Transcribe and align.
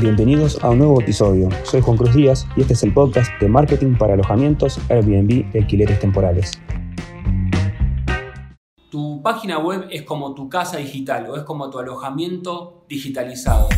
Bienvenidos 0.00 0.62
a 0.62 0.70
un 0.70 0.78
nuevo 0.78 1.00
episodio. 1.00 1.48
Soy 1.62 1.80
Juan 1.80 1.96
Cruz 1.96 2.14
Díaz 2.14 2.46
y 2.56 2.62
este 2.62 2.72
es 2.72 2.82
el 2.82 2.92
podcast 2.92 3.30
de 3.40 3.48
marketing 3.48 3.96
para 3.96 4.14
alojamientos, 4.14 4.78
Airbnb 4.90 5.54
y 5.54 5.58
alquileres 5.58 6.00
temporales. 6.00 6.52
Tu 8.90 9.22
página 9.22 9.60
web 9.60 9.86
es 9.90 10.02
como 10.02 10.34
tu 10.34 10.48
casa 10.48 10.78
digital 10.78 11.30
o 11.30 11.36
es 11.36 11.44
como 11.44 11.70
tu 11.70 11.78
alojamiento 11.78 12.84
digitalizado. 12.88 13.68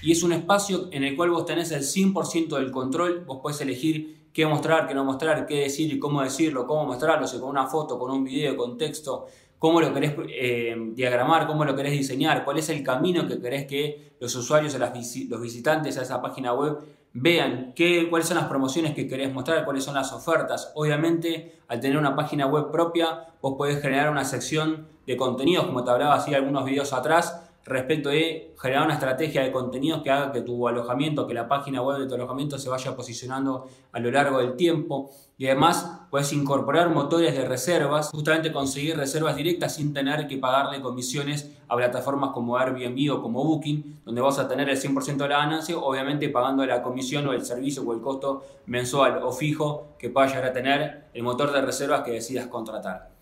Y 0.00 0.12
es 0.12 0.22
un 0.22 0.32
espacio 0.32 0.88
en 0.92 1.02
el 1.02 1.16
cual 1.16 1.30
vos 1.30 1.44
tenés 1.44 1.72
el 1.72 1.82
100% 1.82 2.56
del 2.56 2.70
control, 2.70 3.24
vos 3.26 3.40
podés 3.42 3.60
elegir 3.62 4.28
qué 4.32 4.46
mostrar, 4.46 4.86
qué 4.86 4.94
no 4.94 5.04
mostrar, 5.04 5.46
qué 5.46 5.60
decir 5.60 5.92
y 5.92 5.98
cómo 5.98 6.22
decirlo, 6.22 6.66
cómo 6.66 6.86
mostrarlo, 6.86 7.26
si 7.26 7.38
con 7.38 7.48
una 7.48 7.66
foto, 7.66 7.98
con 7.98 8.10
un 8.10 8.22
video, 8.22 8.56
con 8.56 8.78
texto, 8.78 9.26
cómo 9.58 9.80
lo 9.80 9.92
querés 9.94 10.14
eh, 10.28 10.76
diagramar, 10.94 11.46
cómo 11.46 11.64
lo 11.64 11.74
querés 11.74 11.92
diseñar, 11.92 12.44
cuál 12.44 12.58
es 12.58 12.68
el 12.68 12.82
camino 12.82 13.26
que 13.26 13.40
querés 13.40 13.66
que 13.66 14.12
los 14.20 14.34
usuarios 14.36 14.74
o 14.74 14.78
los 14.78 15.40
visitantes 15.40 15.98
a 15.98 16.02
esa 16.02 16.20
página 16.20 16.52
web 16.52 16.78
vean, 17.14 17.72
qué, 17.76 18.08
cuáles 18.10 18.26
son 18.28 18.36
las 18.36 18.46
promociones 18.46 18.92
que 18.92 19.06
querés 19.06 19.32
mostrar, 19.32 19.64
cuáles 19.64 19.84
son 19.84 19.94
las 19.94 20.12
ofertas. 20.12 20.72
Obviamente, 20.74 21.60
al 21.68 21.80
tener 21.80 21.96
una 21.96 22.16
página 22.16 22.46
web 22.46 22.70
propia, 22.70 23.28
vos 23.40 23.54
podés 23.56 23.80
generar 23.80 24.10
una 24.10 24.24
sección 24.24 24.88
de 25.06 25.16
contenidos, 25.16 25.66
como 25.66 25.84
te 25.84 25.90
hablaba 25.90 26.14
así 26.14 26.34
algunos 26.34 26.64
videos 26.64 26.92
atrás, 26.92 27.50
respecto 27.64 28.10
de 28.10 28.54
generar 28.60 28.84
una 28.84 28.94
estrategia 28.94 29.42
de 29.42 29.50
contenidos 29.50 30.02
que 30.02 30.10
haga 30.10 30.32
que 30.32 30.42
tu 30.42 30.68
alojamiento, 30.68 31.26
que 31.26 31.34
la 31.34 31.48
página 31.48 31.80
web 31.82 31.98
de 31.98 32.06
tu 32.06 32.14
alojamiento 32.14 32.58
se 32.58 32.68
vaya 32.68 32.94
posicionando 32.94 33.66
a 33.92 34.00
lo 34.00 34.10
largo 34.10 34.38
del 34.38 34.54
tiempo. 34.54 35.10
Y 35.38 35.46
además 35.46 36.02
puedes 36.10 36.32
incorporar 36.32 36.90
motores 36.90 37.34
de 37.34 37.44
reservas, 37.44 38.10
justamente 38.10 38.52
conseguir 38.52 38.96
reservas 38.96 39.36
directas 39.36 39.74
sin 39.74 39.92
tener 39.92 40.28
que 40.28 40.36
pagarle 40.36 40.80
comisiones 40.80 41.50
a 41.66 41.76
plataformas 41.76 42.30
como 42.30 42.56
Airbnb 42.56 43.12
o 43.12 43.22
como 43.22 43.42
Booking, 43.42 44.00
donde 44.04 44.20
vas 44.20 44.38
a 44.38 44.46
tener 44.46 44.68
el 44.68 44.80
100% 44.80 45.16
de 45.16 45.28
la 45.28 45.38
ganancia, 45.38 45.76
obviamente 45.78 46.28
pagando 46.28 46.64
la 46.66 46.82
comisión 46.82 47.26
o 47.26 47.32
el 47.32 47.44
servicio 47.44 47.82
o 47.82 47.94
el 47.94 48.00
costo 48.00 48.44
mensual 48.66 49.20
o 49.22 49.32
fijo 49.32 49.88
que 49.98 50.10
pueda 50.10 50.28
llegar 50.28 50.44
a 50.44 50.52
tener 50.52 51.06
el 51.14 51.22
motor 51.22 51.50
de 51.52 51.62
reservas 51.62 52.02
que 52.02 52.12
decidas 52.12 52.46
contratar. 52.46 53.14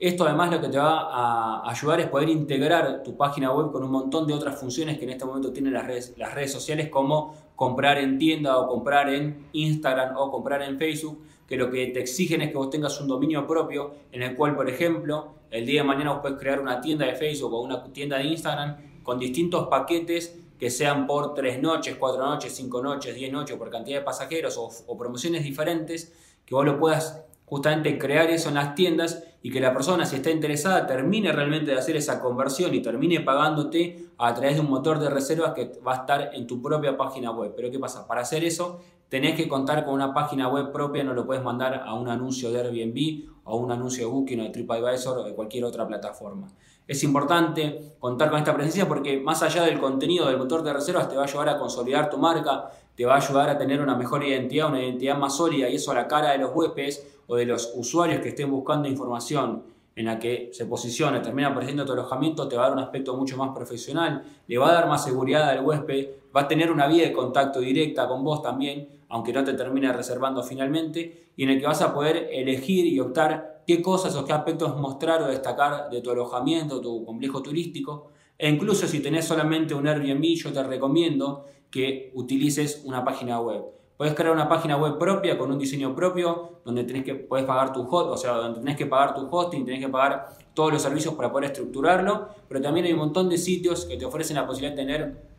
Esto 0.00 0.24
además 0.24 0.50
lo 0.50 0.62
que 0.62 0.68
te 0.68 0.78
va 0.78 1.10
a 1.12 1.70
ayudar 1.70 2.00
es 2.00 2.06
poder 2.06 2.30
integrar 2.30 3.02
tu 3.02 3.18
página 3.18 3.52
web 3.52 3.70
con 3.70 3.84
un 3.84 3.90
montón 3.90 4.26
de 4.26 4.32
otras 4.32 4.58
funciones 4.58 4.96
que 4.96 5.04
en 5.04 5.10
este 5.10 5.26
momento 5.26 5.52
tienen 5.52 5.74
las 5.74 5.86
redes, 5.86 6.14
las 6.16 6.34
redes 6.34 6.50
sociales 6.50 6.88
como 6.88 7.34
comprar 7.54 7.98
en 7.98 8.18
tienda 8.18 8.56
o 8.56 8.66
comprar 8.66 9.10
en 9.10 9.48
Instagram 9.52 10.16
o 10.16 10.30
comprar 10.30 10.62
en 10.62 10.78
Facebook, 10.78 11.22
que 11.46 11.58
lo 11.58 11.70
que 11.70 11.88
te 11.88 12.00
exigen 12.00 12.40
es 12.40 12.48
que 12.48 12.56
vos 12.56 12.70
tengas 12.70 12.98
un 12.98 13.08
dominio 13.08 13.46
propio 13.46 13.92
en 14.10 14.22
el 14.22 14.36
cual, 14.36 14.56
por 14.56 14.70
ejemplo, 14.70 15.34
el 15.50 15.66
día 15.66 15.82
de 15.82 15.88
mañana 15.88 16.12
vos 16.12 16.20
puedes 16.22 16.38
crear 16.38 16.60
una 16.60 16.80
tienda 16.80 17.04
de 17.04 17.14
Facebook 17.14 17.52
o 17.52 17.60
una 17.60 17.84
tienda 17.92 18.16
de 18.16 18.24
Instagram 18.24 19.02
con 19.02 19.18
distintos 19.18 19.68
paquetes 19.68 20.34
que 20.58 20.70
sean 20.70 21.06
por 21.06 21.34
tres 21.34 21.60
noches, 21.60 21.96
cuatro 21.96 22.24
noches, 22.24 22.54
cinco 22.54 22.82
noches, 22.82 23.14
diez 23.14 23.30
noches, 23.30 23.54
por 23.54 23.68
cantidad 23.68 23.98
de 23.98 24.04
pasajeros 24.06 24.56
o, 24.56 24.70
o 24.86 24.96
promociones 24.96 25.44
diferentes, 25.44 26.14
que 26.46 26.54
vos 26.54 26.64
lo 26.64 26.78
puedas 26.78 27.22
justamente 27.50 27.98
crear 27.98 28.30
eso 28.30 28.48
en 28.48 28.54
las 28.54 28.76
tiendas 28.76 29.24
y 29.42 29.50
que 29.50 29.58
la 29.60 29.72
persona, 29.72 30.06
si 30.06 30.16
está 30.16 30.30
interesada, 30.30 30.86
termine 30.86 31.32
realmente 31.32 31.72
de 31.72 31.78
hacer 31.78 31.96
esa 31.96 32.20
conversión 32.20 32.72
y 32.72 32.80
termine 32.80 33.20
pagándote 33.20 34.06
a 34.18 34.32
través 34.32 34.54
de 34.54 34.60
un 34.60 34.70
motor 34.70 35.00
de 35.00 35.10
reservas 35.10 35.52
que 35.52 35.72
va 35.84 35.94
a 35.94 35.96
estar 35.96 36.30
en 36.32 36.46
tu 36.46 36.62
propia 36.62 36.96
página 36.96 37.32
web. 37.32 37.52
Pero 37.56 37.68
¿qué 37.70 37.80
pasa? 37.80 38.06
Para 38.06 38.20
hacer 38.20 38.44
eso 38.44 38.80
tenés 39.08 39.34
que 39.34 39.48
contar 39.48 39.84
con 39.84 39.94
una 39.94 40.14
página 40.14 40.46
web 40.46 40.70
propia, 40.70 41.02
no 41.02 41.12
lo 41.12 41.26
puedes 41.26 41.42
mandar 41.42 41.82
a 41.84 41.94
un 41.94 42.08
anuncio 42.08 42.52
de 42.52 42.60
Airbnb 42.60 43.28
o 43.42 43.56
un 43.56 43.72
anuncio 43.72 44.06
de 44.06 44.12
Booking 44.12 44.40
o 44.40 44.44
de 44.44 44.50
TripAdvisor 44.50 45.18
o 45.18 45.24
de 45.24 45.34
cualquier 45.34 45.64
otra 45.64 45.88
plataforma. 45.88 46.46
Es 46.86 47.02
importante 47.02 47.96
contar 47.98 48.30
con 48.30 48.38
esta 48.38 48.54
presencia 48.54 48.86
porque 48.86 49.18
más 49.18 49.42
allá 49.42 49.64
del 49.64 49.80
contenido 49.80 50.28
del 50.28 50.38
motor 50.38 50.62
de 50.62 50.72
reservas 50.72 51.08
te 51.08 51.16
va 51.16 51.22
a 51.22 51.24
ayudar 51.24 51.48
a 51.48 51.58
consolidar 51.58 52.10
tu 52.10 52.18
marca, 52.18 52.70
te 53.00 53.06
va 53.06 53.14
a 53.14 53.16
ayudar 53.16 53.48
a 53.48 53.56
tener 53.56 53.80
una 53.80 53.94
mejor 53.94 54.22
identidad, 54.22 54.68
una 54.68 54.82
identidad 54.82 55.16
más 55.16 55.34
sólida 55.34 55.70
y 55.70 55.76
eso 55.76 55.90
a 55.90 55.94
la 55.94 56.06
cara 56.06 56.32
de 56.32 56.36
los 56.36 56.54
huéspedes 56.54 57.02
o 57.28 57.34
de 57.34 57.46
los 57.46 57.72
usuarios 57.74 58.20
que 58.20 58.28
estén 58.28 58.50
buscando 58.50 58.90
información 58.90 59.62
en 59.96 60.04
la 60.04 60.18
que 60.18 60.50
se 60.52 60.66
posiciona, 60.66 61.22
termina 61.22 61.48
apareciendo 61.48 61.86
tu 61.86 61.94
alojamiento, 61.94 62.46
te 62.46 62.56
va 62.56 62.66
a 62.66 62.68
dar 62.68 62.76
un 62.76 62.84
aspecto 62.84 63.16
mucho 63.16 63.38
más 63.38 63.56
profesional, 63.56 64.22
le 64.46 64.58
va 64.58 64.68
a 64.68 64.74
dar 64.74 64.86
más 64.86 65.02
seguridad 65.02 65.48
al 65.48 65.64
huésped, 65.64 66.08
va 66.36 66.42
a 66.42 66.48
tener 66.48 66.70
una 66.70 66.86
vía 66.88 67.04
de 67.04 67.14
contacto 67.14 67.60
directa 67.60 68.06
con 68.06 68.22
vos 68.22 68.42
también, 68.42 68.86
aunque 69.08 69.32
no 69.32 69.44
te 69.44 69.54
termine 69.54 69.90
reservando 69.94 70.42
finalmente, 70.42 71.30
y 71.38 71.44
en 71.44 71.48
el 71.48 71.58
que 71.58 71.66
vas 71.66 71.80
a 71.80 71.94
poder 71.94 72.28
elegir 72.30 72.84
y 72.84 73.00
optar 73.00 73.62
qué 73.66 73.80
cosas 73.80 74.14
o 74.14 74.26
qué 74.26 74.34
aspectos 74.34 74.76
mostrar 74.76 75.22
o 75.22 75.28
destacar 75.28 75.88
de 75.88 76.02
tu 76.02 76.10
alojamiento, 76.10 76.82
tu 76.82 77.02
complejo 77.06 77.40
turístico. 77.40 78.10
E 78.36 78.50
incluso 78.50 78.86
si 78.86 79.00
tenés 79.00 79.24
solamente 79.24 79.72
un 79.72 79.88
Airbnb, 79.88 80.22
yo 80.34 80.52
te 80.52 80.62
recomiendo 80.62 81.46
que 81.70 82.10
utilices 82.14 82.82
una 82.84 83.04
página 83.04 83.40
web. 83.40 83.64
Puedes 83.96 84.14
crear 84.14 84.32
una 84.32 84.48
página 84.48 84.76
web 84.78 84.98
propia 84.98 85.36
con 85.36 85.52
un 85.52 85.58
diseño 85.58 85.94
propio, 85.94 86.60
donde 86.64 86.84
tenés 86.84 87.04
que, 87.04 87.14
puedes 87.14 87.44
pagar 87.44 87.72
tu 87.72 87.84
hot, 87.84 88.08
o 88.08 88.16
sea, 88.16 88.32
donde 88.32 88.60
tenés 88.60 88.76
que 88.76 88.86
pagar 88.86 89.14
hosting, 89.30 89.64
tenés 89.64 89.80
que 89.80 89.90
pagar 89.90 90.28
todos 90.54 90.72
los 90.72 90.80
servicios 90.80 91.14
para 91.14 91.30
poder 91.30 91.50
estructurarlo, 91.50 92.28
pero 92.48 92.62
también 92.62 92.86
hay 92.86 92.92
un 92.92 92.98
montón 92.98 93.28
de 93.28 93.36
sitios 93.36 93.84
que 93.84 93.96
te 93.96 94.04
ofrecen 94.06 94.36
la 94.36 94.46
posibilidad 94.46 94.74
de 94.74 94.82
tener 94.82 95.30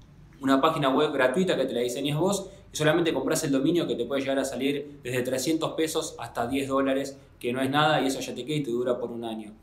una 0.41 0.61
página 0.61 0.89
web 0.89 1.11
gratuita 1.11 1.55
que 1.55 1.65
te 1.65 1.73
la 1.73 1.81
diseñes 1.81 2.17
vos 2.17 2.49
y 2.71 2.77
solamente 2.77 3.13
compras 3.13 3.43
el 3.43 3.51
dominio 3.51 3.87
que 3.87 3.95
te 3.95 4.05
puede 4.05 4.21
llegar 4.21 4.39
a 4.39 4.45
salir 4.45 4.99
desde 5.03 5.21
300 5.21 5.71
pesos 5.73 6.15
hasta 6.19 6.47
10 6.47 6.67
dólares, 6.67 7.17
que 7.39 7.53
no 7.53 7.61
es 7.61 7.69
nada 7.69 8.01
y 8.01 8.07
eso 8.07 8.19
ya 8.19 8.33
te 8.33 8.45
queda 8.45 8.57
y 8.57 8.63
te 8.63 8.71
dura 8.71 8.99
por 8.99 9.11
un 9.11 9.23
año. 9.23 9.53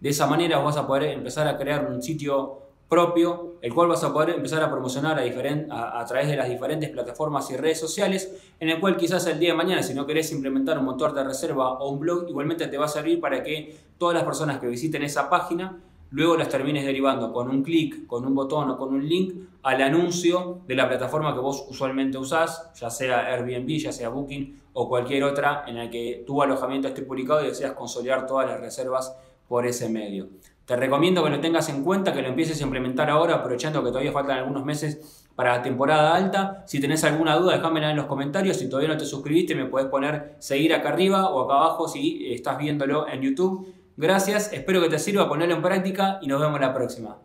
De 0.00 0.10
esa 0.10 0.26
manera 0.26 0.58
vas 0.58 0.76
a 0.76 0.86
poder 0.86 1.10
empezar 1.10 1.48
a 1.48 1.56
crear 1.56 1.90
un 1.90 2.02
sitio 2.02 2.65
propio, 2.88 3.54
el 3.62 3.74
cual 3.74 3.88
vas 3.88 4.04
a 4.04 4.12
poder 4.12 4.30
empezar 4.30 4.62
a 4.62 4.70
promocionar 4.70 5.18
a, 5.18 6.04
través 6.04 6.28
de 6.28 6.36
las 6.36 6.48
diferentes 6.48 6.88
plataformas 6.90 7.50
y 7.50 7.56
redes 7.56 7.80
sociales, 7.80 8.32
en 8.60 8.68
el 8.68 8.80
cual 8.80 8.96
quizás 8.96 9.26
el 9.26 9.38
día 9.38 9.50
de 9.50 9.56
mañana, 9.56 9.82
si 9.82 9.92
no 9.92 10.06
querés 10.06 10.30
implementar 10.32 10.78
un 10.78 10.84
motor 10.84 11.12
de 11.12 11.24
reserva 11.24 11.72
o 11.78 11.90
un 11.90 11.98
blog, 11.98 12.28
igualmente 12.28 12.68
te 12.68 12.78
va 12.78 12.84
a 12.84 12.88
servir 12.88 13.20
para 13.20 13.42
que 13.42 13.76
todas 13.98 14.14
las 14.14 14.24
personas 14.24 14.60
que 14.60 14.68
visiten 14.68 15.02
esa 15.02 15.28
página, 15.28 15.80
luego 16.10 16.36
las 16.36 16.48
termines 16.48 16.86
derivando 16.86 17.32
con 17.32 17.50
un 17.50 17.64
clic, 17.64 18.06
con 18.06 18.24
un 18.24 18.34
botón 18.34 18.70
o 18.70 18.78
con 18.78 18.94
un 18.94 19.08
link 19.08 19.34
al 19.64 19.82
anuncio 19.82 20.60
de 20.68 20.76
la 20.76 20.88
plataforma 20.88 21.34
que 21.34 21.40
vos 21.40 21.66
usualmente 21.68 22.18
usás, 22.18 22.70
ya 22.74 22.88
sea 22.88 23.26
Airbnb, 23.34 23.68
ya 23.78 23.90
sea 23.90 24.10
Booking 24.10 24.60
o 24.74 24.88
cualquier 24.88 25.24
otra 25.24 25.64
en 25.66 25.76
la 25.76 25.90
que 25.90 26.22
tu 26.24 26.40
alojamiento 26.40 26.86
esté 26.86 27.02
publicado 27.02 27.42
y 27.42 27.48
deseas 27.48 27.72
consolidar 27.72 28.26
todas 28.26 28.46
las 28.46 28.60
reservas 28.60 29.16
por 29.48 29.66
ese 29.66 29.88
medio. 29.88 30.28
Te 30.66 30.74
recomiendo 30.74 31.22
que 31.22 31.30
lo 31.30 31.40
tengas 31.40 31.68
en 31.68 31.84
cuenta, 31.84 32.12
que 32.12 32.22
lo 32.22 32.28
empieces 32.28 32.60
a 32.60 32.64
implementar 32.64 33.08
ahora, 33.08 33.36
aprovechando 33.36 33.84
que 33.84 33.90
todavía 33.90 34.10
faltan 34.10 34.38
algunos 34.38 34.64
meses 34.64 35.24
para 35.36 35.56
la 35.56 35.62
temporada 35.62 36.16
alta. 36.16 36.64
Si 36.66 36.80
tenés 36.80 37.04
alguna 37.04 37.36
duda, 37.36 37.54
déjamela 37.54 37.90
en 37.90 37.96
los 37.96 38.06
comentarios. 38.06 38.56
Si 38.56 38.68
todavía 38.68 38.88
no 38.88 38.98
te 38.98 39.04
suscribiste, 39.04 39.54
me 39.54 39.66
puedes 39.66 39.88
poner 39.88 40.34
seguir 40.40 40.74
acá 40.74 40.88
arriba 40.88 41.30
o 41.30 41.44
acá 41.44 41.54
abajo 41.54 41.86
si 41.86 42.32
estás 42.34 42.58
viéndolo 42.58 43.06
en 43.08 43.22
YouTube. 43.22 43.72
Gracias, 43.96 44.52
espero 44.52 44.82
que 44.82 44.88
te 44.88 44.98
sirva, 44.98 45.28
ponerlo 45.28 45.54
en 45.54 45.62
práctica 45.62 46.18
y 46.20 46.26
nos 46.26 46.40
vemos 46.40 46.60
la 46.60 46.74
próxima. 46.74 47.16